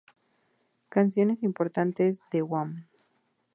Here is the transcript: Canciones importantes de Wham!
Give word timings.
Canciones 0.89 1.43
importantes 1.43 2.23
de 2.31 2.41
Wham! 2.41 2.87